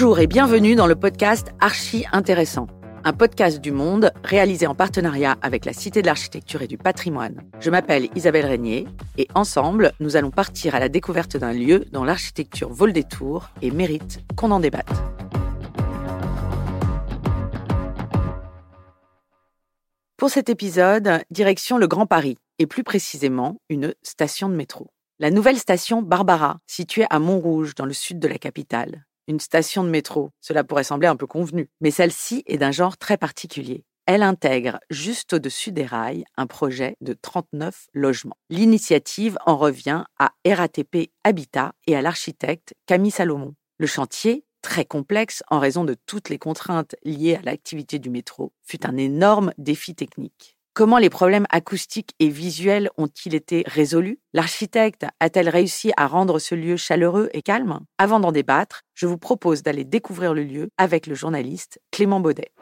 [0.00, 2.68] Bonjour et bienvenue dans le podcast Archi Intéressant,
[3.04, 7.42] un podcast du Monde réalisé en partenariat avec la Cité de l'Architecture et du Patrimoine.
[7.60, 8.88] Je m'appelle Isabelle Régnier
[9.18, 13.50] et ensemble, nous allons partir à la découverte d'un lieu dont l'architecture vole des tours
[13.60, 14.88] et mérite qu'on en débatte.
[20.16, 24.86] Pour cet épisode, direction le Grand Paris, et plus précisément une station de métro.
[25.18, 29.04] La nouvelle station Barbara, située à Montrouge, dans le sud de la capitale.
[29.30, 32.98] Une station de métro, cela pourrait sembler un peu convenu, mais celle-ci est d'un genre
[32.98, 33.84] très particulier.
[34.06, 38.36] Elle intègre, juste au-dessus des rails, un projet de 39 logements.
[38.48, 43.54] L'initiative en revient à RATP Habitat et à l'architecte Camille Salomon.
[43.78, 48.52] Le chantier très complexe en raison de toutes les contraintes liées à l'activité du métro,
[48.64, 50.58] fut un énorme défi technique.
[50.72, 54.20] Comment les problèmes acoustiques et visuels ont-ils été résolus?
[54.32, 57.80] L'architecte a-t-elle réussi à rendre ce lieu chaleureux et calme?
[57.98, 62.52] Avant d'en débattre, je vous propose d'aller découvrir le lieu avec le journaliste Clément Baudet.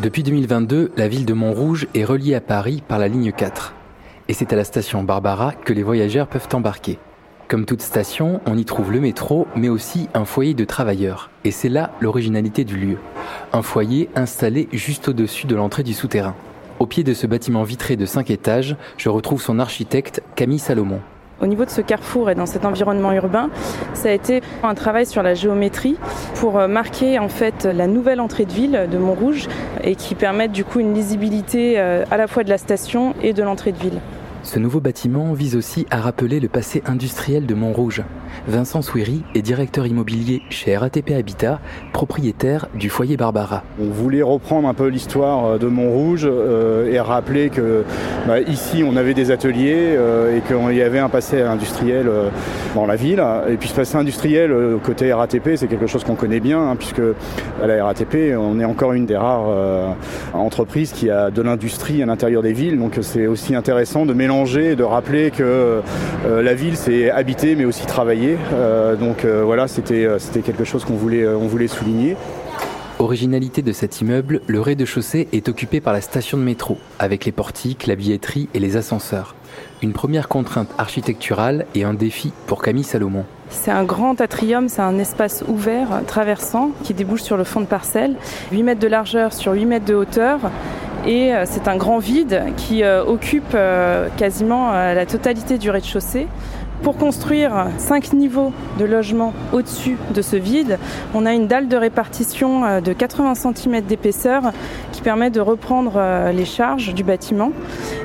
[0.00, 3.74] Depuis 2022, la ville de Montrouge est reliée à Paris par la ligne 4.
[4.26, 6.98] Et c'est à la station Barbara que les voyageurs peuvent embarquer.
[7.48, 11.30] Comme toute station, on y trouve le métro, mais aussi un foyer de travailleurs.
[11.44, 12.98] Et c'est là l'originalité du lieu.
[13.54, 16.34] Un foyer installé juste au-dessus de l'entrée du souterrain.
[16.78, 21.00] Au pied de ce bâtiment vitré de 5 étages, je retrouve son architecte Camille Salomon.
[21.40, 23.48] Au niveau de ce carrefour et dans cet environnement urbain,
[23.94, 25.96] ça a été un travail sur la géométrie
[26.34, 29.48] pour euh, marquer en fait la nouvelle entrée de ville de Montrouge
[29.82, 33.32] et qui permette du coup une lisibilité euh, à la fois de la station et
[33.32, 34.00] de l'entrée de ville.
[34.48, 38.02] Ce nouveau bâtiment vise aussi à rappeler le passé industriel de Montrouge.
[38.46, 41.60] Vincent Souiri est directeur immobilier chez RATP Habitat,
[41.92, 43.62] propriétaire du foyer Barbara.
[43.78, 47.84] On voulait reprendre un peu l'histoire euh, de Montrouge euh, et rappeler que
[48.26, 52.10] bah, ici on avait des ateliers euh, et qu'il y avait un passé industriel
[52.80, 53.22] dans la ville.
[53.48, 57.02] Et puis ce passé industriel côté RATP, c'est quelque chose qu'on connaît bien, hein, puisque
[57.62, 59.96] à la RATP, on est encore une des rares
[60.32, 62.78] entreprises qui a de l'industrie à l'intérieur des villes.
[62.78, 65.82] Donc c'est aussi intéressant de mélanger de rappeler que
[66.26, 68.36] euh, la ville c'est habiter mais aussi travailler.
[68.52, 70.08] Euh, donc euh, voilà, c'était
[70.44, 72.16] quelque chose qu'on voulait, on voulait souligner.
[72.98, 77.32] Originalité de cet immeuble, le rez-de-chaussée est occupé par la station de métro, avec les
[77.32, 79.36] portiques, la billetterie et les ascenseurs.
[79.80, 83.24] Une première contrainte architecturale et un défi pour Camille Salomon.
[83.48, 87.66] C'est un grand atrium, c'est un espace ouvert, traversant, qui débouche sur le fond de
[87.66, 88.16] parcelle.
[88.50, 90.40] 8 mètres de largeur sur 8 mètres de hauteur
[91.06, 96.26] et euh, c'est un grand vide qui euh, occupe euh, quasiment la totalité du rez-de-chaussée.
[96.82, 100.78] Pour construire cinq niveaux de logement au-dessus de ce vide,
[101.12, 104.52] on a une dalle de répartition de 80 cm d'épaisseur
[104.98, 107.52] qui permet de reprendre les charges du bâtiment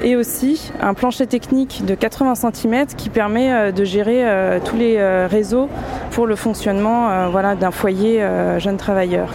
[0.04, 5.70] et aussi un plancher technique de 80 cm qui permet de gérer tous les réseaux
[6.12, 8.24] pour le fonctionnement voilà, d'un foyer
[8.60, 9.34] jeune travailleur.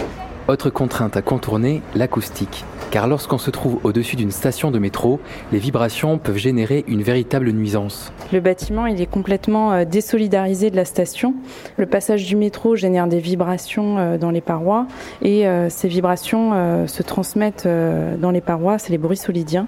[0.48, 5.20] Autre contrainte à contourner, l'acoustique car lorsqu'on se trouve au-dessus d'une station de métro,
[5.52, 8.12] les vibrations peuvent générer une véritable nuisance.
[8.32, 11.34] Le bâtiment, il est complètement euh, désolidarisé de la station.
[11.76, 14.86] Le passage du métro génère des vibrations euh, dans les parois
[15.22, 16.38] et euh, ces vibrations
[16.86, 19.66] se transmettent dans les parois, c'est les bruits solidiens.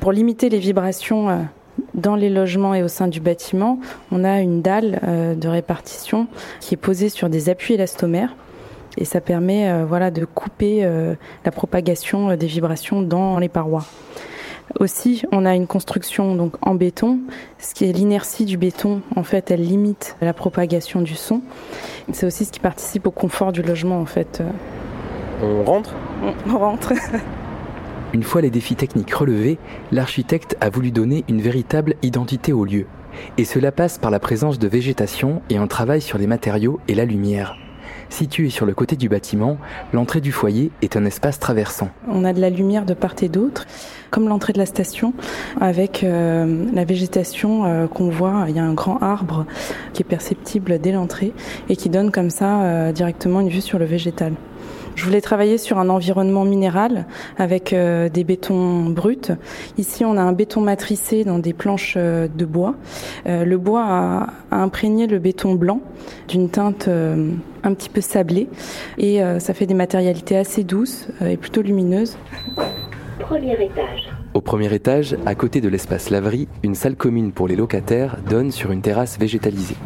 [0.00, 1.46] Pour limiter les vibrations
[1.94, 3.78] dans les logements et au sein du bâtiment,
[4.10, 5.00] on a une dalle
[5.36, 6.26] de répartition
[6.60, 8.34] qui est posée sur des appuis élastomères
[8.98, 11.14] et ça permet euh, voilà de couper euh,
[11.44, 13.84] la propagation euh, des vibrations dans les parois.
[14.80, 17.18] Aussi, on a une construction donc en béton,
[17.58, 19.02] ce qui est l'inertie du béton.
[19.16, 21.42] En fait, elle limite la propagation du son.
[22.12, 24.00] C'est aussi ce qui participe au confort du logement.
[24.00, 24.42] En fait.
[25.42, 25.94] On rentre?
[26.48, 26.94] On rentre.
[28.14, 29.58] Une fois les défis techniques relevés,
[29.90, 32.86] l'architecte a voulu donner une véritable identité au lieu.
[33.36, 36.94] Et cela passe par la présence de végétation et un travail sur les matériaux et
[36.94, 37.56] la lumière.
[38.12, 39.56] Situé sur le côté du bâtiment,
[39.94, 41.88] l'entrée du foyer est un espace traversant.
[42.10, 43.66] On a de la lumière de part et d'autre,
[44.10, 45.14] comme l'entrée de la station,
[45.62, 48.44] avec euh, la végétation euh, qu'on voit.
[48.50, 49.46] Il y a un grand arbre
[49.94, 51.32] qui est perceptible dès l'entrée
[51.70, 54.34] et qui donne comme ça euh, directement une vue sur le végétal.
[54.94, 57.06] Je voulais travailler sur un environnement minéral
[57.38, 59.32] avec euh, des bétons bruts.
[59.78, 62.74] Ici, on a un béton matricé dans des planches euh, de bois.
[63.26, 65.80] Euh, le bois a, imprégné le béton blanc
[66.28, 68.48] d'une teinte un petit peu sablée
[68.98, 72.18] et ça fait des matérialités assez douces et plutôt lumineuses.
[73.18, 74.10] Premier étage.
[74.34, 78.50] Au premier étage, à côté de l'espace laverie, une salle commune pour les locataires donne
[78.50, 79.76] sur une terrasse végétalisée.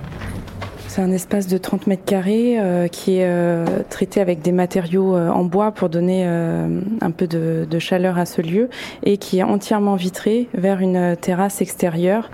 [0.96, 5.14] C'est un espace de 30 mètres carrés euh, qui est euh, traité avec des matériaux
[5.14, 8.70] euh, en bois pour donner un peu de, de, chaleur à ce lieu
[9.02, 12.30] et qui est entièrement vitré vers une terrasse extérieure.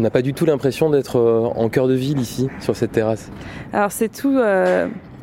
[0.00, 3.30] On n'a pas du tout l'impression d'être en cœur de ville ici, sur cette terrasse?
[3.72, 4.36] Alors c'est tout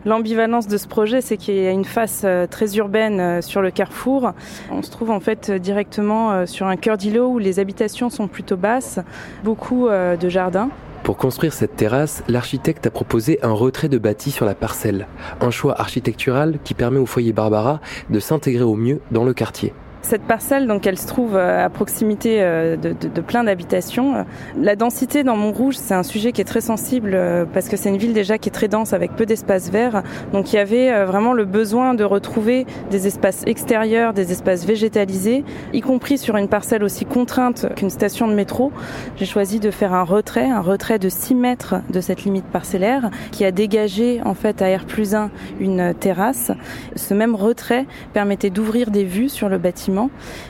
[0.07, 3.61] L'ambivalence de ce projet, c'est qu'il y a une face euh, très urbaine euh, sur
[3.61, 4.31] le carrefour.
[4.71, 8.29] On se trouve en fait directement euh, sur un cœur d'îlot où les habitations sont
[8.29, 8.99] plutôt basses,
[9.43, 10.69] beaucoup de jardins.
[11.03, 15.07] Pour construire cette terrasse, l'architecte a proposé un retrait de bâti sur la parcelle,
[15.41, 19.73] un choix architectural qui permet au foyer Barbara de s'intégrer au mieux dans le quartier.
[20.07, 24.25] Cette parcelle, donc, elle se trouve euh, à proximité euh, de, plein d'habitations.
[24.57, 27.89] La densité dans Montrouge, c'est un sujet qui est très sensible euh, parce que c'est
[27.89, 30.03] une ville déjà qui est très dense avec peu d'espaces verts.
[30.31, 35.43] Donc, il y avait vraiment le besoin de retrouver des espaces extérieurs, des espaces végétalisés,
[35.73, 38.71] y compris sur une parcelle aussi contrainte qu'une station de métro.
[39.17, 43.09] J'ai choisi de faire un retrait, un retrait de 6 mètres de cette limite parcellaire
[43.33, 46.53] qui a dégagé, en fait, à R plus 1 une terrasse.
[46.95, 49.96] Ce même retrait permettait d'ouvrir des vues sur le bâtiment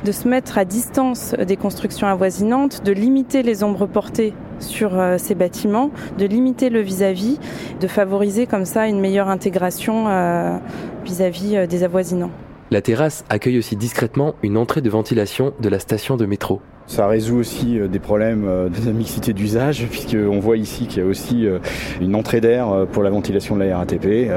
[0.03, 5.17] de se mettre à distance des constructions avoisinantes, de limiter les ombres portées sur euh,
[5.17, 7.39] ces bâtiments, de limiter le vis-à-vis,
[7.79, 10.57] de favoriser comme ça une meilleure intégration euh,
[11.05, 12.31] vis-à-vis euh, des avoisinants.
[12.71, 16.61] La terrasse accueille aussi discrètement une entrée de ventilation de la station de métro.
[16.87, 21.05] Ça résout aussi euh, des problèmes euh, de mixité d'usage, puisqu'on voit ici qu'il y
[21.05, 21.59] a aussi euh,
[21.99, 24.31] une entrée d'air pour la ventilation de la RATP.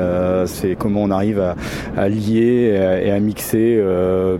[0.46, 1.40] C'est comment on arrive
[1.96, 3.82] à, lier et à mixer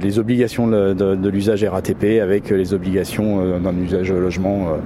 [0.01, 4.77] les obligations de, l'usage RATP avec les obligations d'un usage logement,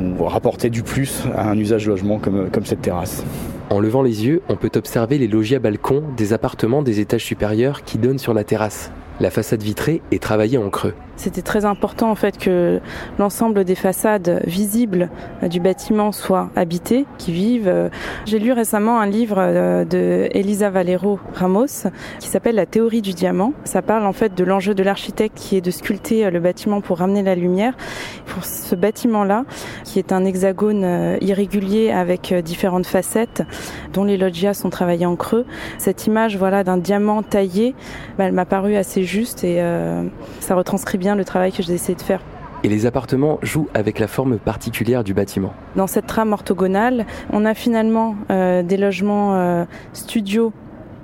[0.00, 3.24] ou rapporter du plus à un usage logement comme, comme cette terrasse.
[3.70, 7.24] En levant les yeux, on peut observer les logis à balcon des appartements des étages
[7.24, 8.90] supérieurs qui donnent sur la terrasse.
[9.20, 10.94] La façade vitrée est travaillée en creux.
[11.18, 12.80] C'était très important en fait que
[13.18, 15.10] l'ensemble des façades visibles
[15.42, 17.66] euh, du bâtiment soient habitées, qui vivent.
[17.66, 17.88] Euh,
[18.24, 21.88] j'ai lu récemment un livre euh, de Elisa Valero Ramos
[22.20, 23.52] qui s'appelle La théorie du diamant.
[23.64, 26.98] Ça parle en fait de l'enjeu de l'architecte qui est de sculpter le bâtiment pour
[26.98, 27.76] ramener la lumière.
[28.26, 29.44] Pour ce bâtiment-là,
[29.82, 33.42] qui est un hexagone irrégulier avec différentes facettes,
[33.92, 35.46] dont les loggias sont travaillés en creux,
[35.78, 37.74] cette image voilà d'un diamant taillé,
[38.16, 39.60] bah, elle m'a paru assez juste et
[40.40, 42.20] ça retranscrit bien le travail que j'ai essayé de faire.
[42.64, 45.52] Et les appartements jouent avec la forme particulière du bâtiment.
[45.76, 50.52] Dans cette trame orthogonale, on a finalement euh, des logements euh, studios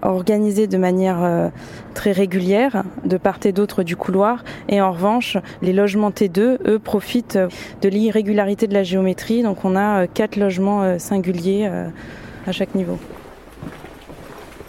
[0.02, 1.48] organisés de manière euh,
[1.94, 4.42] très régulière de part et d'autre du couloir.
[4.68, 7.38] Et en revanche, les logements T2, eux, profitent
[7.82, 9.42] de l'irrégularité de la géométrie.
[9.42, 11.70] Donc on a quatre logements singuliers
[12.46, 12.98] à chaque niveau.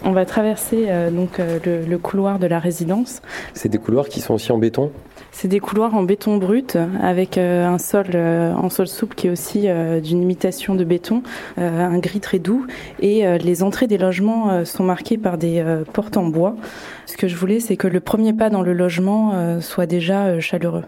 [0.06, 3.20] On va traverser donc le, couloir de la résidence.
[3.54, 4.92] C'est des couloirs qui sont aussi en béton?
[5.38, 9.26] C'est des couloirs en béton brut avec euh, un sol euh, en sol souple qui
[9.26, 11.22] est aussi euh, d'une imitation de béton,
[11.58, 12.66] un gris très doux
[13.00, 15.62] et les entrées des logements sont marquées par des
[15.92, 16.56] portes en bois.
[17.04, 20.84] Ce que je voulais, c'est que le premier pas dans le logement soit déjà chaleureux.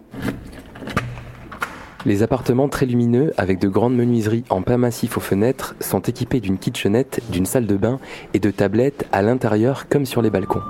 [2.06, 6.40] Les appartements très lumineux, avec de grandes menuiseries en pain massif aux fenêtres, sont équipés
[6.40, 7.98] d'une kitchenette, d'une salle de bain
[8.34, 10.62] et de tablettes à l'intérieur comme sur les balcons.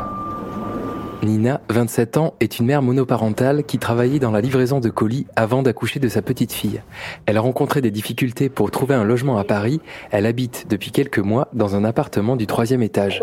[1.23, 5.63] Nina, 27 ans, est une mère monoparentale qui travaillait dans la livraison de colis avant
[5.63, 6.81] d'accoucher de sa petite fille.
[7.27, 9.81] Elle a rencontré des difficultés pour trouver un logement à Paris.
[10.11, 13.21] Elle habite depuis quelques mois dans un appartement du troisième étage.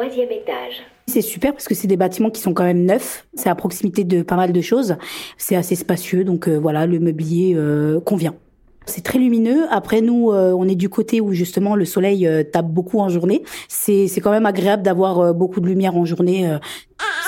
[1.08, 3.28] C'est super parce que c'est des bâtiments qui sont quand même neufs.
[3.36, 4.96] C'est à proximité de pas mal de choses.
[5.38, 8.34] C'est assez spacieux, donc euh, voilà, le mobilier euh, convient.
[8.88, 9.66] C'est très lumineux.
[9.72, 13.44] Après, nous, euh, on est du côté où justement le soleil tape beaucoup en journée.
[13.68, 16.58] C'est quand même agréable d'avoir beaucoup de lumière en journée.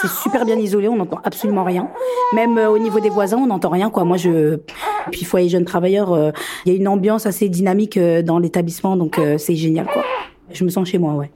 [0.01, 1.89] C'est super bien isolé, on n'entend absolument rien.
[2.33, 4.03] Même euh, au niveau des voisins, on n'entend rien quoi.
[4.03, 4.59] Moi je
[5.11, 6.31] puis foyer jeunes travailleurs, euh,
[6.65, 10.03] il y a une ambiance assez dynamique euh, dans l'établissement donc c'est génial quoi.
[10.51, 11.31] Je me sens chez moi, ouais.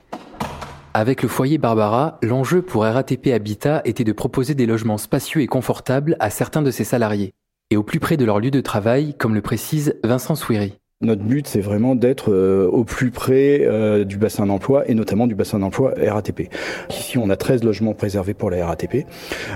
[0.94, 5.46] Avec le foyer Barbara, l'enjeu pour RATP Habitat était de proposer des logements spacieux et
[5.46, 7.32] confortables à certains de ses salariés,
[7.70, 10.74] et au plus près de leur lieu de travail, comme le précise Vincent Souiri.
[11.00, 15.26] Notre but, c'est vraiment d'être euh, au plus près euh, du bassin d'emploi et notamment
[15.26, 16.50] du bassin d'emploi RATP.
[16.90, 19.06] Ici, on a 13 logements préservés pour la RATP.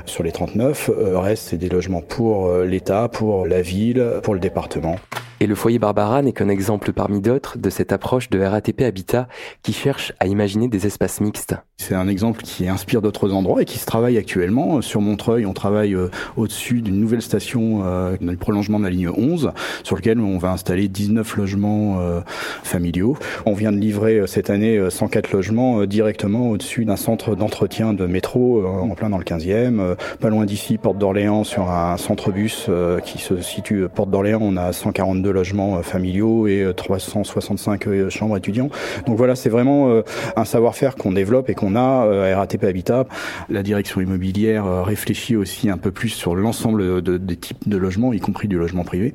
[0.07, 4.41] Sur les 39, euh, reste, c'est des logements pour l'État, pour la ville, pour le
[4.41, 4.97] département.
[5.39, 9.29] Et le foyer Barbara n'est qu'un exemple parmi d'autres de cette approche de RATP Habitat
[9.63, 11.55] qui cherche à imaginer des espaces mixtes.
[11.79, 14.81] C'est un exemple qui inspire d'autres endroits et qui se travaille actuellement.
[14.81, 19.11] Sur Montreuil, on travaille euh, au-dessus d'une nouvelle station euh, le prolongement de la ligne
[19.11, 19.53] 11,
[19.83, 22.23] sur lequel on va installer 19 logements euh,
[22.63, 23.19] familiaux.
[23.45, 28.67] On vient de livrer cette année 104 logements directement au-dessus d'un centre d'entretien de métro
[28.67, 29.97] en plein dans le 15e.
[30.19, 32.71] Pas loin d'ici, Porte d'Orléans, sur un centre bus
[33.05, 38.71] qui se situe Porte d'Orléans, on a 142 42 logements familiaux et 365 chambres étudiants.
[39.07, 40.03] Donc voilà, c'est vraiment
[40.37, 43.07] un savoir-faire qu'on développe et qu'on a à RATP Habitat.
[43.49, 48.21] La direction immobilière réfléchit aussi un peu plus sur l'ensemble des types de logements, y
[48.21, 49.15] compris du logement privé.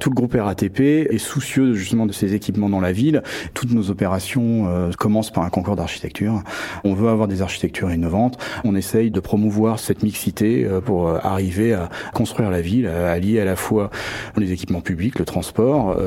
[0.00, 3.22] Tout le groupe RATP est soucieux justement de ces équipements dans la ville.
[3.54, 6.42] Toutes nos opérations commencent par un concours d'architecture.
[6.84, 8.38] On veut avoir des architectures innovantes.
[8.64, 13.44] On essaye de promouvoir cette mixité pour arriver à construire la ville, à lier à
[13.44, 13.90] la fois
[14.36, 15.35] les équipements publics, le transport,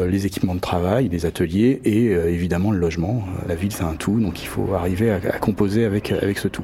[0.07, 3.23] les équipements de travail, les ateliers et évidemment le logement.
[3.47, 6.63] La ville, c'est un tout, donc il faut arriver à, composer avec, avec ce tout.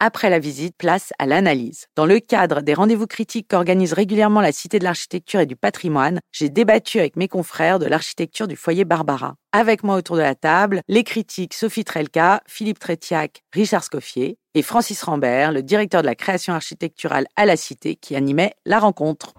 [0.00, 1.88] Après la visite, place à l'analyse.
[1.96, 6.20] Dans le cadre des rendez-vous critiques qu'organise régulièrement la Cité de l'Architecture et du Patrimoine,
[6.30, 9.34] j'ai débattu avec mes confrères de l'architecture du foyer Barbara.
[9.50, 14.62] Avec moi autour de la table, les critiques Sophie Trelka, Philippe Trétiac, Richard Scoffier et
[14.62, 19.34] Francis Rambert, le directeur de la création architecturale à la Cité, qui animait la rencontre.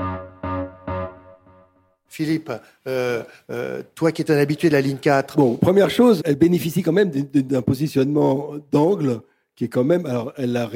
[2.10, 2.51] Philippe,
[2.86, 5.38] euh, euh, toi qui es un habitué de la ligne 4.
[5.38, 9.22] Bon, première chose, elle bénéficie quand même d'un positionnement d'angle
[9.60, 10.70] qui est quand même, alors elle l'a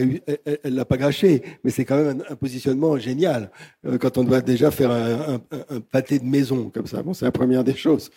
[0.66, 3.50] elle, l'a pas gâché, mais c'est quand même un, positionnement génial
[3.88, 7.02] euh, quand on doit déjà faire un, un, pâté de maison comme ça.
[7.02, 8.12] Bon, c'est la première des choses.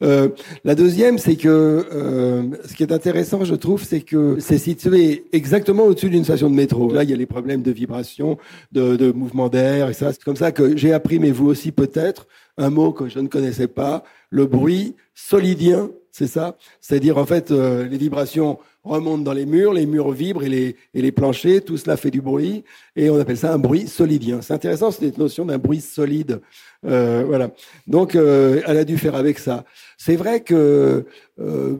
[0.00, 0.28] Euh,
[0.62, 5.24] la deuxième, c'est que euh, ce qui est intéressant, je trouve, c'est que c'est situé
[5.32, 6.92] exactement au-dessus d'une station de métro.
[6.92, 8.38] Là, il y a les problèmes de vibration,
[8.70, 10.12] de, de mouvement d'air et ça.
[10.12, 13.26] C'est comme ça que j'ai appris, mais vous aussi peut-être, un mot que je ne
[13.26, 16.56] connaissais pas, le bruit solidien, c'est ça.
[16.80, 20.76] C'est-à-dire en fait euh, les vibrations remonte dans les murs, les murs vibrent et les,
[20.94, 22.64] et les planchers, tout cela fait du bruit,
[22.96, 24.42] et on appelle ça un bruit solidien.
[24.42, 26.40] C'est intéressant cette notion d'un bruit solide.
[26.84, 27.52] Euh, voilà.
[27.86, 29.64] Donc, euh, elle a dû faire avec ça.
[29.96, 31.06] C'est vrai que,
[31.40, 31.76] euh,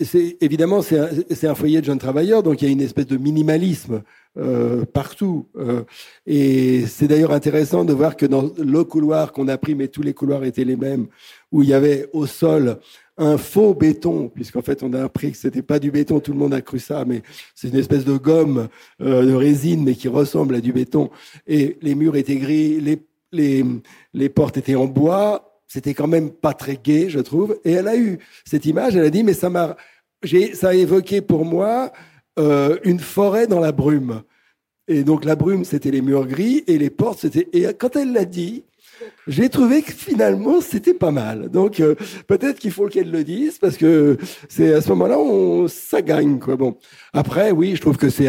[0.00, 3.08] c'est évidemment, c'est un, un, foyer de jeunes travailleurs, donc il y a une espèce
[3.08, 4.02] de minimalisme
[4.36, 5.46] euh, partout.
[5.56, 5.82] Euh,
[6.26, 10.02] et c'est d'ailleurs intéressant de voir que dans le couloir qu'on a pris, mais tous
[10.02, 11.06] les couloirs étaient les mêmes,
[11.52, 12.80] où il y avait au sol
[13.16, 16.38] un faux béton, puisqu'en fait on a appris que c'était pas du béton, tout le
[16.38, 17.22] monde a cru ça, mais
[17.54, 18.68] c'est une espèce de gomme
[19.00, 21.10] euh, de résine, mais qui ressemble à du béton.
[21.46, 22.98] Et les murs étaient gris, les,
[23.30, 23.64] les,
[24.12, 25.60] les portes étaient en bois.
[25.66, 27.58] C'était quand même pas très gai, je trouve.
[27.64, 28.96] Et elle a eu cette image.
[28.96, 29.76] Elle a dit, mais ça m'a,
[30.52, 31.92] ça a évoqué pour moi
[32.38, 34.22] euh, une forêt dans la brume.
[34.86, 37.48] Et donc la brume, c'était les murs gris et les portes, c'était.
[37.52, 38.64] Et quand elle l'a dit,
[39.26, 41.50] j'ai trouvé que finalement c'était pas mal.
[41.50, 41.94] Donc euh,
[42.26, 44.16] peut-être qu'il faut qu'elle le dise parce que
[44.48, 46.56] c'est à ce moment-là on ça gagne quoi.
[46.56, 46.76] Bon
[47.12, 48.24] après oui je trouve que c'est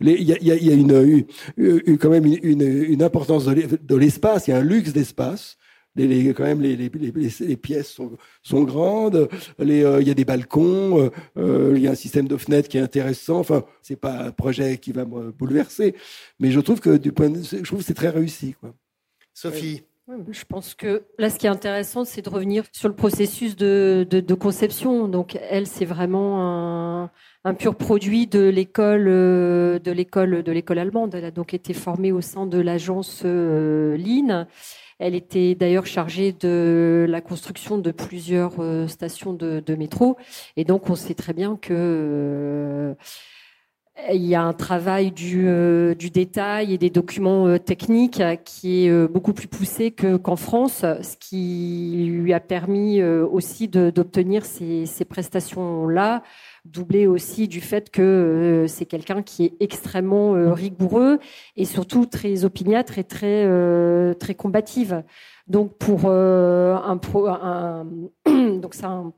[0.00, 1.26] il y a, une,
[1.98, 5.58] quand même une, importance de l'espace il y a un luxe d'espace.
[5.96, 8.12] Les, quand même les, les, pièces sont,
[8.42, 9.28] sont grandes,
[9.60, 12.68] euh, il y a des balcons, euh, euh, il y a un système de fenêtres
[12.68, 13.40] qui est intéressant.
[13.40, 15.96] Enfin, c'est pas un projet qui va me bouleverser,
[16.38, 18.54] mais je trouve que du point, de, je trouve c'est très réussi.
[18.60, 18.74] Quoi.
[19.34, 19.82] Sophie.
[20.30, 24.06] Je pense que là, ce qui est intéressant, c'est de revenir sur le processus de,
[24.08, 25.06] de, conception.
[25.06, 27.10] Donc, elle, c'est vraiment un,
[27.44, 31.14] un, pur produit de l'école, euh, de l'école, de l'école allemande.
[31.14, 34.46] Elle a donc été formée au sein de l'agence euh, Line.
[34.98, 40.16] Elle était d'ailleurs chargée de la construction de plusieurs euh, stations de, de, métro.
[40.56, 42.96] Et donc, on sait très bien que
[44.12, 48.84] il y a un travail du, euh, du détail et des documents euh, techniques qui
[48.84, 54.86] est euh, beaucoup plus poussé qu'en France, ce qui lui a permis aussi d'obtenir ces,
[55.08, 56.22] prestations-là,
[56.64, 61.18] doublé aussi du fait que c'est quelqu'un qui est extrêmement rigoureux
[61.56, 63.46] et surtout très opiniâtre et très,
[64.18, 65.02] très combative.
[65.46, 67.86] Donc pour un, un
[68.58, 69.12] donc c'est un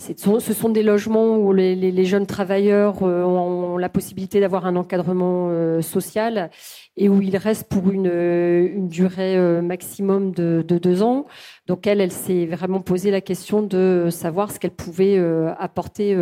[0.00, 5.48] ce sont des logements où les, jeunes travailleurs euh, ont, la possibilité d'avoir un encadrement
[5.50, 6.50] euh, social
[6.96, 11.26] et où ils restent pour une, une durée euh, maximum de, de, deux ans.
[11.66, 15.18] Donc elle, elle s'est vraiment posé la question de savoir ce qu'elle pouvait
[15.58, 16.16] apporter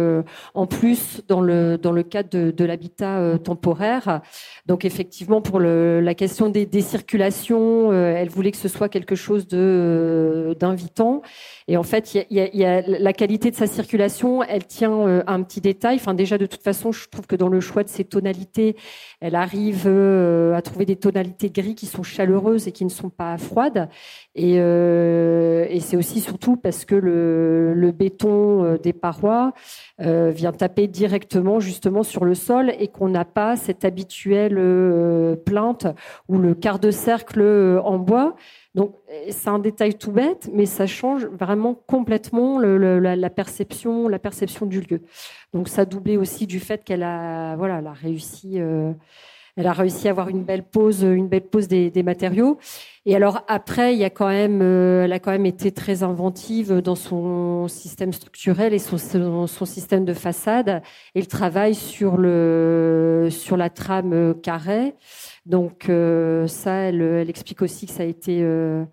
[0.52, 4.20] en plus dans le, dans le cadre de, l'habitat temporaire.
[4.66, 9.48] Donc effectivement, pour la question des, des circulations, elle voulait que ce soit quelque chose
[9.48, 11.22] d'invitant.
[11.70, 15.06] Et en fait, il y a, y a, la qualité de sa circulation, elle tient
[15.06, 15.96] euh, un petit détail.
[15.96, 18.74] Enfin, déjà, de toute façon, je trouve que dans le choix de ses tonalités,
[19.20, 23.10] elle arrive euh, à trouver des tonalités gris qui sont chaleureuses et qui ne sont
[23.10, 23.90] pas froides.
[24.34, 29.52] Et, euh, et c'est aussi surtout parce que le, le béton des parois
[29.98, 35.86] vient taper directement justement sur le sol et qu'on n'a pas cette habituelle plainte
[36.28, 37.42] ou le quart de cercle
[37.84, 38.36] en bois.
[38.78, 38.94] Donc
[39.28, 44.80] c'est un détail tout bête, mais ça change vraiment complètement la, perception, la perception du
[44.82, 45.02] lieu.
[45.52, 48.92] Donc ça doublé aussi du fait qu'elle a, voilà, elle a réussi, euh,
[49.56, 52.56] elle a réussi à avoir une belle pose, une belle pose des, des matériaux.
[53.04, 56.04] Et alors après, il y a quand même, euh, elle a quand même été très
[56.04, 60.82] inventive dans son système structurel et son, son système de façade.
[61.16, 64.94] Et le travail sur le sur la trame carrée.
[65.48, 68.84] Donc euh, ça, elle, elle, explique aussi que ça a été euh,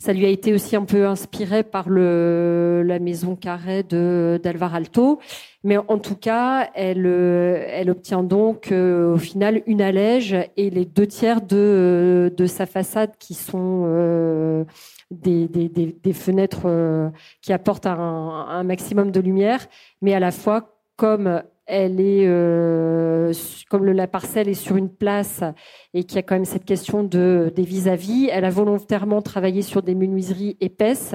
[0.00, 4.74] ça lui a été aussi un peu inspiré par le, la maison carrée de d'Alvar
[4.74, 5.18] Alto.
[5.64, 10.84] Mais en tout cas, elle, elle obtient donc euh, au final une allège et les
[10.84, 14.64] deux tiers de, de sa façade qui sont euh,
[15.10, 17.10] des, des, des, fenêtres euh,
[17.42, 19.66] qui apportent un maximum de lumière,
[20.00, 23.32] mais à la fois comme elle est euh,
[23.68, 25.44] comme la parcelle est sur une place
[25.92, 28.30] et qu'il y a quand même cette question de des vis-à-vis.
[28.32, 31.14] Elle a volontairement travaillé sur des menuiseries épaisses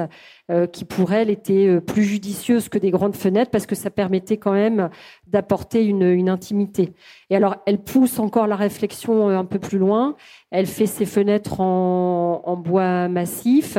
[0.52, 3.90] euh, qui pour elle étaient euh, plus judicieuses que des grandes fenêtres parce que ça
[3.90, 4.90] permettait quand même
[5.26, 6.94] d'apporter une, intimité.
[7.32, 10.16] Et alors elle pousse encore la réflexion un peu plus loin.
[10.52, 13.78] Elle fait ses fenêtres en, en bois massif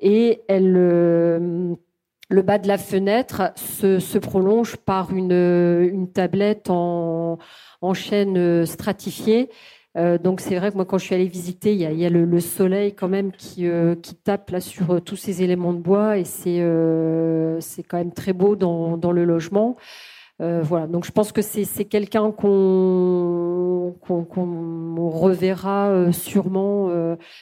[0.00, 1.76] et elle
[2.28, 7.38] le bas de la fenêtre se, se prolonge par une, une tablette en,
[7.80, 9.50] en, chaîne stratifiée.
[9.96, 12.04] Euh, donc c'est vrai que moi quand je suis allée visiter, il y a, y
[12.04, 15.42] a le, le, soleil quand même qui, euh, qui tape là sur euh, tous ces
[15.42, 19.76] éléments de bois et c'est euh, c'est quand même très beau dans, dans le logement.
[20.42, 26.90] Euh, voilà, donc je pense que c'est quelqu'un qu'on qu'on reverra sûrement,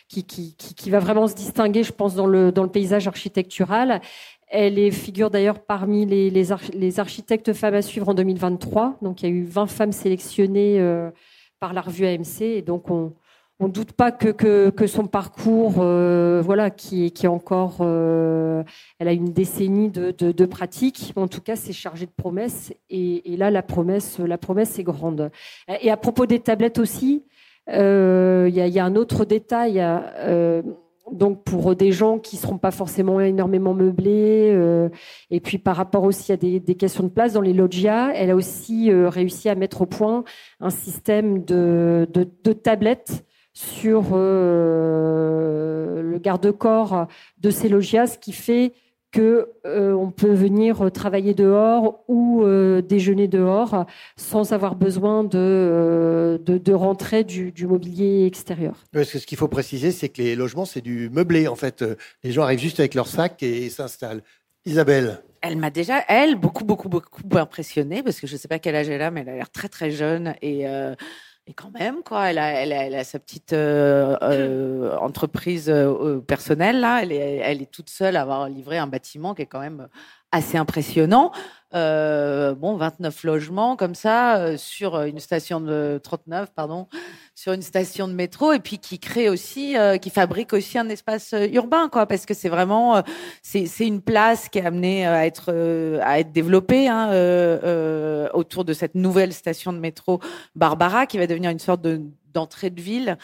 [0.09, 3.09] qui, qui, qui, qui, va vraiment se distinguer, je pense, dans le, dans le paysage
[3.09, 4.01] architectural.
[4.57, 8.99] Elle figure d'ailleurs parmi les, les, architectes femmes à suivre en 2023.
[9.03, 11.11] Donc il y a eu 20 femmes sélectionnées euh,
[11.59, 12.43] par la revue AMC.
[12.43, 13.13] Et donc on
[13.61, 14.31] ne doute pas que,
[14.71, 18.63] que, son parcours, euh, voilà, qui, qui est encore, euh,
[19.01, 21.13] elle a une décennie de, de, pratique.
[21.17, 22.73] En tout cas, c'est chargé de promesses.
[22.91, 25.33] Et, là, la promesse, la promesse est grande.
[25.81, 27.25] Et à propos des tablettes aussi,
[27.67, 29.81] il y, a, un autre détail
[31.13, 34.89] donc pour des gens qui seront pas forcément énormément meublés, euh,
[35.31, 38.31] et puis par rapport aussi à des, des, questions de place dans les loggias, elle
[38.31, 40.25] a aussi euh, réussi à mettre au point
[40.61, 47.07] un système de, de, tablettes sur euh, le garde-corps
[47.39, 48.73] de ces loggias, ce qui fait
[49.15, 55.39] que euh, on peut venir travailler dehors ou euh, déjeuner dehors sans avoir besoin de,
[55.39, 58.75] euh, de, de, rentrer du, du, mobilier extérieur.
[58.93, 61.47] Parce que ce qu'il faut préciser, c'est que les logements, c'est du meublé.
[61.47, 61.85] En fait,
[62.25, 64.23] les gens arrivent juste avec leur sac et s'installent.
[64.67, 65.23] Isabelle.
[65.43, 68.75] Elle m'a déjà, elle, beaucoup, beaucoup, beaucoup impressionnée parce que je ne sais pas quel
[68.75, 70.67] âge elle a, mais elle a l'air très, très jeune et
[71.47, 76.81] et quand même, quoi, elle a, elle a, sa petite euh, euh, entreprise euh, personnelle
[76.81, 77.03] là.
[77.03, 79.89] Elle est, elle est toute seule à avoir livré un bâtiment qui est quand même
[80.33, 81.33] assez impressionnant.
[81.75, 86.87] Euh, bon, 29 logements comme ça euh, sur une station de 39, pardon,
[87.35, 90.89] sur une station de métro, et puis qui crée aussi, euh, qui fabrique aussi un
[90.89, 93.03] espace urbain, quoi, parce que c'est vraiment,
[93.43, 95.53] c'est une place qui est amenée à être
[96.03, 97.11] à être développée hein,
[98.35, 100.21] autour de cette nouvelle station de métro
[100.55, 102.01] Barbara, qui va devenir une sorte de
[102.35, 103.17] d'entrée de ville.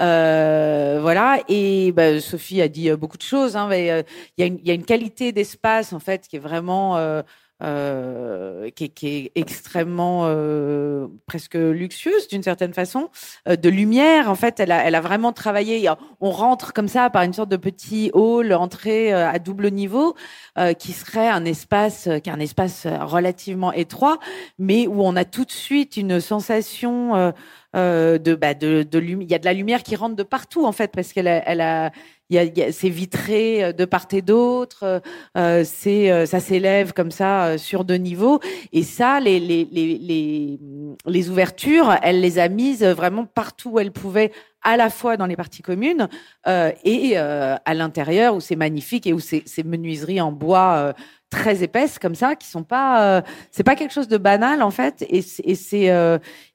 [0.00, 1.38] Euh, voilà.
[1.48, 3.56] Et bah, Sophie a dit beaucoup de choses.
[3.56, 4.04] Hein, mais
[4.38, 7.22] il y, y, a une qualité d'espace en fait qui est vraiment euh,
[7.62, 13.10] euh, qui, qui, est extrêmement euh, presque luxueuse d'une certaine façon,
[13.48, 14.28] euh, de lumière.
[14.28, 15.88] En fait, elle a, elle a vraiment travaillé.
[16.20, 20.14] On rentre comme ça par une sorte de petit hall, entrée euh, à double niveau,
[20.58, 24.18] euh, qui serait un espace, qui est un espace relativement étroit,
[24.58, 27.32] mais où on a tout de suite une sensation
[27.74, 30.64] euh, de, bah, de, de il y a de la lumière qui rentre de partout
[30.64, 31.90] en fait parce qu'elle a, elle a,
[32.30, 35.02] il y a, c'est vitré euh, de part et d'autre,
[35.36, 38.40] euh, c'est euh, ça s'élève comme ça sur deux niveaux.
[38.72, 40.58] Et ça les les les les,
[41.06, 44.32] les ouvertures, elle les a mises vraiment partout où elle pouvait
[44.64, 46.08] à la fois dans les parties communes
[46.48, 50.92] euh, et euh, à l'intérieur où c'est magnifique et où ces, menuiseries en bois euh,
[51.30, 55.04] très épaisses comme ça qui sont pas c'est pas quelque chose de banal en fait.
[55.08, 55.92] Et c'est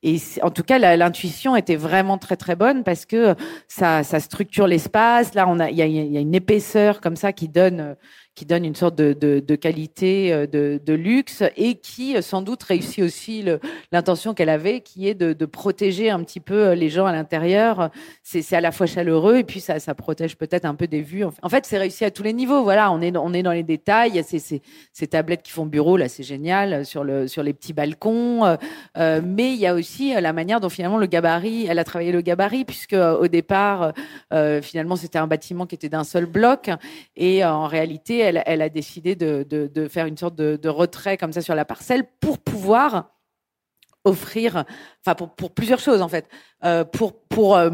[0.04, 3.36] et en tout cas l'intuition était vraiment très très bonne parce que
[3.67, 5.34] ça ça structure l'espace.
[5.34, 7.98] Là on a il y a, y a, une épaisseur comme ça qui donne
[8.39, 12.63] qui donne une sorte de, de, qualité euh, de, luxe et qui euh, sans doute
[12.63, 13.43] réussit aussi
[13.91, 17.89] l'intention qu'elle avait, qui est de, protéger un petit peu euh, les gens à l'intérieur.
[18.23, 21.25] C'est à la fois chaleureux et puis ça, ça protège peut-être un peu des vues.
[21.25, 22.63] En fait, c'est réussi à tous les niveaux.
[22.63, 24.12] Voilà, on est, on est dans les détails.
[24.15, 24.62] Il ces, ces,
[24.93, 28.58] ces tablettes qui font bureau, là, c'est génial, sur, le, sur les petits balcons.
[28.95, 32.21] Mais il y a aussi la manière dont finalement le gabarit, elle a travaillé le
[32.21, 33.93] gabarit, puisque au départ,
[34.62, 36.69] finalement, c'était un bâtiment qui était d'un seul bloc.
[37.17, 41.55] Et en réalité, elle, a décidé de, faire une sorte de, retrait comme ça sur
[41.55, 43.11] la parcelle pour pouvoir
[44.05, 44.63] offrir,
[45.05, 46.27] enfin pour, plusieurs choses en fait,
[46.63, 47.71] euh, pour euh,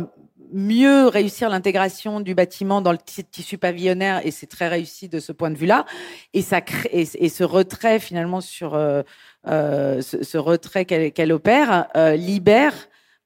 [0.51, 5.31] mieux réussir l'intégration du bâtiment dans le tissu pavillonnaire et c'est très réussi de ce
[5.31, 5.85] point de vue-là.
[6.33, 6.43] Et
[6.91, 9.03] et, ce retrait finalement sur euh,
[9.45, 12.73] ce, retrait qu'elle opère libère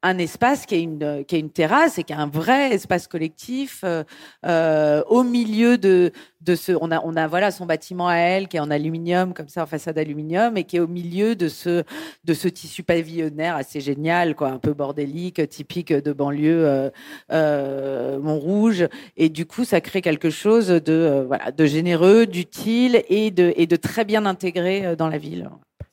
[0.02, 3.08] un espace qui est une qui est une terrasse et qui est un vrai espace
[3.08, 4.04] collectif euh,
[4.46, 6.12] euh, au milieu de
[6.48, 9.66] ce on a voilà son bâtiment à elle qui est en aluminium comme ça en
[9.66, 11.84] façade aluminium et qui est au milieu de ce
[12.24, 16.90] de ce tissu pavillonnaire assez génial un peu bordélique typique de banlieue euh,
[17.32, 23.76] euh Montrouge et du coup ça crée quelque chose de euh, généreux d'utile et de
[23.76, 25.50] très bien intégré dans la ville.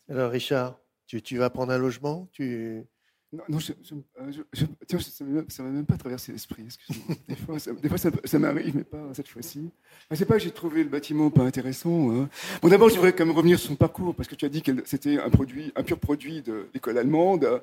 [0.09, 2.29] Alors Richard tu, vas prendre un logement?
[3.33, 3.73] Non, non je,
[4.87, 6.65] tiens, ça ne m'a même pas traversé l'esprit.
[7.29, 9.71] Des fois, ça, des fois, ça, m'arrive, mais pas cette fois-ci.
[10.11, 12.13] Je sais pas, j'ai trouvé le bâtiment pas intéressant.
[12.13, 12.29] Hein.
[12.63, 14.63] Bon, d'abord, je voudrais quand même revenir sur son parcours, parce que tu as dit
[14.63, 17.63] que c'était un pur produit de l'école allemande.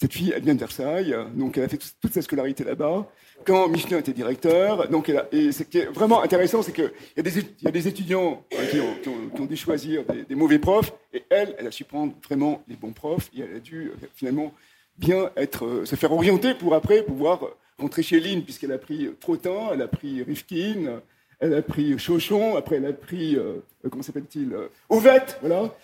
[0.00, 3.08] Cette fille, elle vient de Versailles, donc elle a fait toute sa scolarité là-bas.
[3.46, 7.70] Quand Michelin était directeur, donc et ce qui est vraiment intéressant, c'est qu'il y, a
[7.70, 11.68] des étudiants qui ont, qui, ont, dû choisir des, des, mauvais profs, et elle, elle
[11.68, 14.52] a su prendre vraiment les bons profs, et elle a dû finalement
[14.98, 17.40] bien être, euh, se faire orienter pour après pouvoir
[17.78, 21.00] rentrer chez Lynn, puisqu'elle a pris Trottin, elle a pris Rifkin,
[21.40, 23.56] elle a pris Chauchon, après elle a pris, euh,
[23.90, 25.74] comment s'appelle-t-il, euh, Ovette, voilà,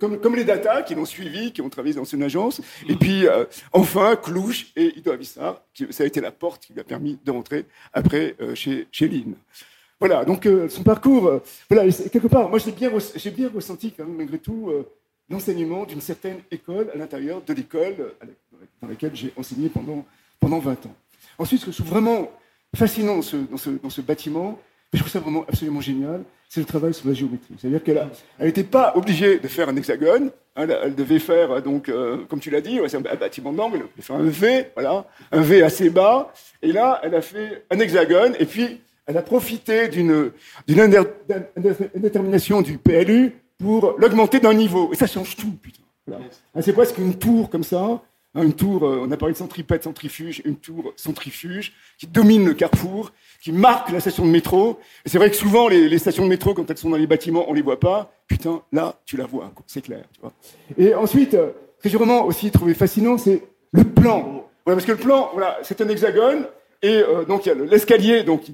[0.00, 2.62] comme, comme, les data qui l'ont suivi, qui ont travaillé dans une agence.
[2.88, 3.26] Et puis,
[3.72, 7.18] enfin, Clouche et Ido Avissar, qui, ça a été la porte qui lui a permis
[7.22, 9.34] de rentrer après chez, chez Lynn.
[10.00, 14.16] Voilà, donc son parcours, voilà, quelque part, moi j'ai bien, j'ai bien ressenti quand même,
[14.16, 14.72] malgré tout,
[15.30, 18.14] l'enseignement d'une certaine école à l'intérieur de l'école
[18.82, 20.04] dans laquelle j'ai enseigné pendant,
[20.40, 20.94] pendant 20 ans.
[21.38, 22.30] Ensuite, ce que je trouve vraiment
[22.74, 24.58] fascinant dans ce, bâtiment,
[24.92, 27.54] je trouve ça vraiment absolument génial, c'est le travail sur la géométrie.
[27.58, 28.08] C'est-à-dire qu'elle
[28.40, 32.50] n'était pas obligée de faire un hexagone, hein, elle devait faire, donc, euh, comme tu
[32.50, 36.32] l'as dit, un bâtiment d'angle, elle devait faire un V, voilà, un V assez bas,
[36.60, 40.32] et là, elle a fait un hexagone, et puis elle a profité d'une
[40.68, 44.90] indétermination du PLU pour l'augmenter d'un niveau.
[44.92, 45.80] Et ça change tout, putain.
[46.54, 49.38] Ah, c'est presque une tour comme ça, hein, une tour, euh, on a parlé de
[49.38, 54.78] centripète, centrifuge, une tour centrifuge qui domine le carrefour, qui marque la station de métro.
[55.04, 57.44] Et c'est vrai que souvent, les, stations de métro, quand elles sont dans les bâtiments,
[57.48, 58.12] on les voit pas.
[58.26, 60.04] Putain, là, tu la vois, c'est clair.
[60.12, 60.32] Tu vois.
[60.78, 63.42] Et ensuite, euh, ce que j'ai vraiment aussi trouvé fascinant, c'est
[63.72, 64.46] le plan.
[64.64, 66.46] Voilà, parce que le plan, voilà, c'est un hexagone,
[66.82, 68.44] et euh, donc il y a l'escalier, donc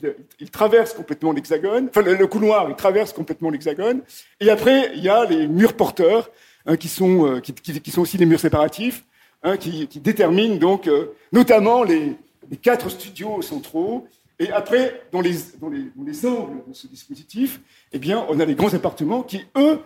[0.41, 4.03] il, traverse complètement l'hexagone, enfin le, couloir, il traverse complètement l'hexagone.
[4.41, 6.31] Et après, il y a les murs porteurs,
[6.67, 9.05] hein, qui, sont, euh, qui, sont aussi des murs séparatifs,
[9.45, 12.15] hein, qui, déterminent donc euh, notamment les,
[12.51, 14.09] les, quatre studios centraux.
[14.41, 17.61] Et après, dans les, dans, les, dans les angles de ce dispositif,
[17.93, 19.79] eh bien, on a les grands appartements qui, eux,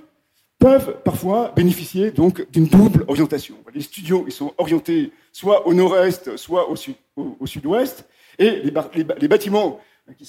[0.58, 3.56] peuvent parfois bénéficier donc d'une double orientation.
[3.74, 8.06] Les studios, ils sont orientés soit au nord-est, soit au, sud, au sud-ouest.
[8.40, 9.78] Et les, bâtiments
[10.16, 10.28] qui ne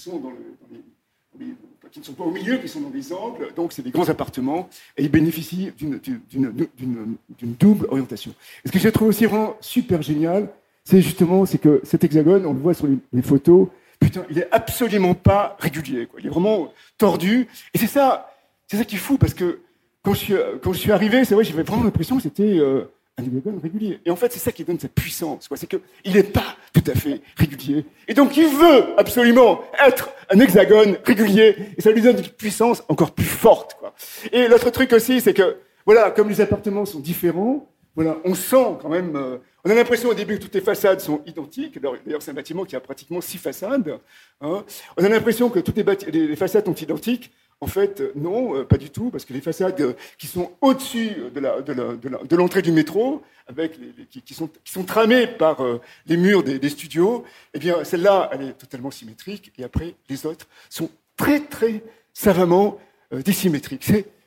[2.04, 5.04] sont pas au milieu, qui sont dans des angles, donc c'est des grands appartements, et
[5.04, 8.32] ils bénéficient d'une double orientation.
[8.64, 10.50] Et ce que j'ai trouvé aussi vraiment super génial,
[10.84, 15.14] c'est justement que cet hexagone, on le voit sur les, photos, putain, il est absolument
[15.14, 16.06] pas régulier.
[16.06, 16.20] Quoi.
[16.20, 17.48] Il est vraiment tordu.
[17.74, 18.36] Et c'est ça,
[18.68, 19.62] c'est ça qui est fou, parce que
[20.04, 24.00] quand je suis, arrivé, j'avais vraiment l'impression que c'était euh, un hexagone régulier.
[24.06, 25.50] Et en fait, c'est ça qui donne sa puissance.
[25.56, 27.86] C'est qu'il n'est pas tout à fait régulier.
[28.08, 31.56] Et donc, il veut absolument être un hexagone régulier.
[31.78, 33.76] Et ça lui donne une puissance encore plus forte.
[33.80, 33.94] Quoi.
[34.32, 38.78] Et l'autre truc aussi, c'est que, voilà, comme les appartements sont différents, voilà, on sent
[38.82, 39.16] quand même.
[39.16, 41.80] Euh, on a l'impression au début que toutes les façades sont identiques.
[41.80, 44.00] D'ailleurs, c'est un bâtiment qui a pratiquement six façades.
[44.40, 44.64] Hein.
[44.98, 47.32] On a l'impression que toutes les, les façades sont identiques.
[47.64, 51.12] En fait, non, euh, pas du tout, parce que les façades euh, qui sont au-dessus
[51.32, 53.74] de l'entrée du métro, avec
[54.10, 58.50] qui, sont, qui, sont, tramées par euh, les murs des, studios, eh bien, celle-là, elle
[58.50, 62.80] est totalement symétrique, et après, les autres sont très, très savamment
[63.14, 63.86] dissymétriques.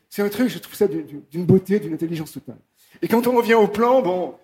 [0.09, 2.59] C'est un truc, je trouve ça d'une beauté, d'une intelligence totale.
[3.03, 4.35] Et quand on revient au plan, bon,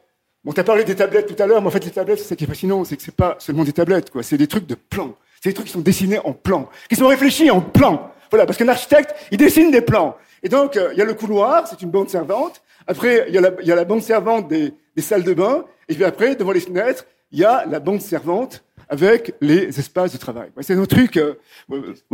[0.43, 2.25] bon tu as parlé des tablettes tout à l'heure, mais en fait, les tablettes, c'est
[2.25, 4.67] ça qui est fascinant, c'est que c'est pas seulement des tablettes, quoi, c'est des trucs
[4.67, 5.15] de plan.
[5.41, 8.13] C'est des trucs qui sont dessinés en plan, qui sont réfléchis en plan.
[8.31, 10.17] Voilà, parce qu'un architecte, il dessine des plans.
[10.43, 12.63] Et donc, euh, il y a le couloir, c'est une bande servante.
[12.87, 15.65] Après, il y a la, bande servante des, salles de bain.
[15.89, 20.13] Et puis après, devant les fenêtres, il y a la bande servante avec les espaces
[20.13, 20.51] de travail.
[20.61, 21.35] C'est un truc euh,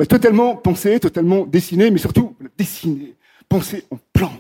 [0.09, 3.15] totalement pensé, totalement dessiné, mais surtout dessiné,
[3.49, 4.33] pensé en plan.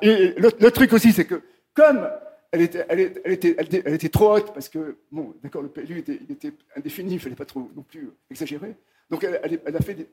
[0.00, 1.42] Et le, truc aussi, c'est que
[1.74, 2.08] comme
[2.52, 6.20] elle était, elle, était, elle, était, trop haute, parce que, bon, d'accord, le PLU était,
[6.30, 8.76] était indéfini, il ne fallait pas trop non plus exagérer.
[9.10, 10.08] Donc elle, a fait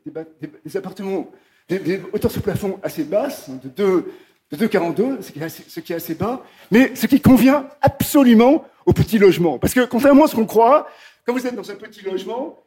[0.65, 1.31] des, appartements,
[1.69, 4.13] des, hauteurs sous plafond assez basses, de 2,
[4.51, 9.59] de 2,42, ce, qui est assez- bas, mais ce qui convient absolument au petit logement.
[9.59, 10.89] Parce que contrairement à ce qu'on croit,
[11.25, 12.59] quand vous êtes dans un petit logement,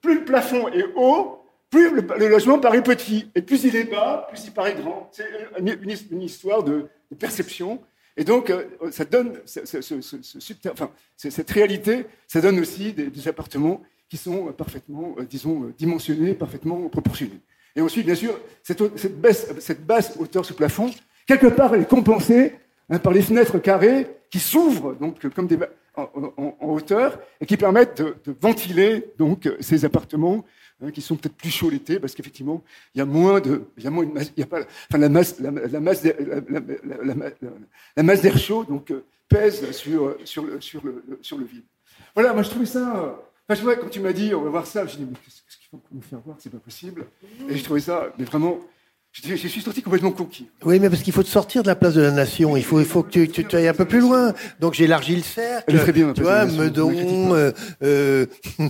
[0.00, 3.28] plus le plafond est haut, plus le, logement paraît petit.
[3.34, 5.10] Et plus il est bas, plus il paraît grand.
[5.12, 5.26] C'est
[5.58, 6.86] une, histoire de,
[7.18, 7.80] perception.
[8.16, 9.40] Et donc, euh, ça donne,
[11.16, 13.82] cette réalité, ça donne aussi des, des appartements
[14.14, 17.40] qui sont euh, parfaitement, euh, disons, euh, dimensionnés, parfaitement proportionnés.
[17.74, 20.88] Et ensuite, bien sûr, cette, basse hauteur sous plafond,
[21.26, 22.54] quelque part, elle est compensée
[22.90, 25.58] hein, par les fenêtres carrées qui s'ouvrent donc comme des,
[25.96, 30.44] en, hauteur et qui permettent de, ventiler donc ces appartements
[30.80, 32.62] hein, qui sont peut-être plus chauds l'été parce qu'effectivement
[32.94, 34.98] il y a moins de il y a moins de il y a pas enfin
[34.98, 36.02] la masse la, masse
[37.96, 38.92] la, masse d'air chaud donc
[39.28, 41.64] pèse sur sur le sur le sur le vide.
[42.14, 43.16] Voilà, moi je trouvais ça
[43.48, 45.58] enfin, je vois, quand tu m'as dit on va voir ça, j'ai dit mais qu'est-ce
[45.58, 47.06] qu'ils vont nous faire voir, c'est pas possible.
[47.48, 48.58] Et je trouvais ça mais vraiment
[49.22, 50.48] je, je suis sorti complètement conquis.
[50.64, 52.56] Oui, mais parce qu'il faut te sortir de la place de la nation.
[52.56, 54.32] Il faut, il faut que tu, tu, tu ailles un peu plus loin.
[54.60, 55.74] Donc j'ai élargi le cercle.
[55.74, 56.92] Est très bien, Tu vois, Meudon,
[57.34, 57.52] euh,
[57.84, 58.26] euh,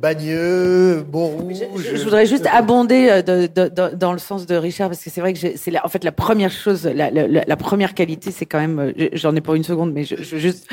[0.00, 1.84] Bagneux, Montrouge.
[1.90, 5.02] Je, je voudrais juste abonder euh, de- de- de- dans le sens de Richard parce
[5.02, 7.56] que c'est vrai que c'est la- en fait la première chose, la, la- la- la
[7.56, 10.36] première qualité, c'est quand même, euh, je- j'en ai pour une seconde, mais je, je
[10.36, 10.68] veux juste,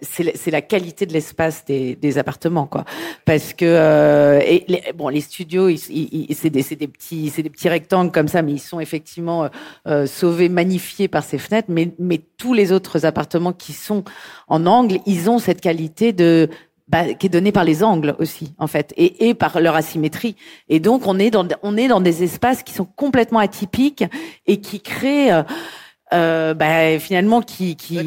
[0.00, 2.84] c'est la- qualité de l'espace des, des appartements, quoi.
[3.24, 7.50] Parce que euh, et les, bon, les studios, c'est des, c'est des petits, c'est des
[7.50, 9.48] petits rectangles comme ça, mais ils sont effectivement euh,
[9.86, 11.68] euh, sauvés, magnifiés par ces fenêtres.
[11.70, 14.02] Mais, mais tous les autres appartements qui sont
[14.48, 16.48] en angle, ils ont cette qualité de
[16.88, 20.34] bah, qui est donnée par les angles aussi, en fait, et, et par leur asymétrie.
[20.68, 24.04] Et donc, on est dans, on est dans des espaces qui sont complètement atypiques
[24.46, 25.42] et qui créent, euh,
[26.12, 28.02] euh, bah, finalement, qui, qui, Ga-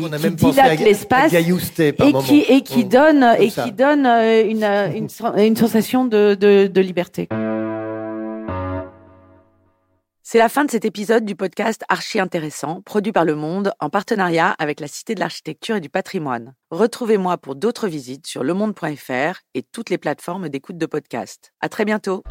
[0.86, 2.22] l'espace et moment.
[2.22, 2.90] qui, et qui Mm.
[2.90, 3.64] donne, Comme et ça.
[3.64, 4.64] qui donne une,
[4.96, 7.28] une, sen- une sensation de, de, de liberté.
[10.28, 13.92] C'est la fin de cet épisode du podcast Archi Intéressant, produit par Le Monde en
[13.92, 16.56] partenariat avec la Cité de l'Architecture et du Patrimoine.
[16.72, 21.54] Retrouvez-moi pour d'autres visites sur lemonde.fr et toutes les plateformes d'écoute de podcast.
[21.62, 22.24] À très bientôt.